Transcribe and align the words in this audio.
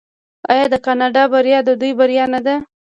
آیا 0.51 0.65
د 0.73 0.75
کاناډا 0.85 1.23
بریا 1.33 1.59
د 1.67 1.69
دوی 1.81 1.91
بریا 1.99 2.25
نه 2.33 2.39
ده؟ 2.45 2.55